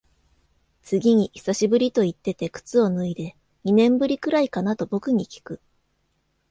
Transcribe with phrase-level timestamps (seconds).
[0.81, 5.61] 次に久しぶりと言ってて靴を脱いで、二年ぶりくらいかなと僕にきく。